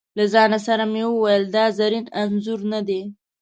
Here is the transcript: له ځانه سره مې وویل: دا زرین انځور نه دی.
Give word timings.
له 0.17 0.25
ځانه 0.33 0.59
سره 0.67 0.83
مې 0.91 1.03
وویل: 1.07 1.43
دا 1.55 1.65
زرین 1.77 2.05
انځور 2.21 2.59
نه 2.71 2.79
دی. 2.87 3.01